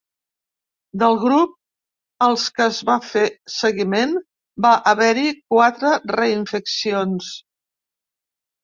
[1.01, 1.51] Del grup
[2.29, 3.27] als que es va fer
[3.59, 4.17] seguiment
[4.69, 7.31] va haver-hi quatre reinfeccions.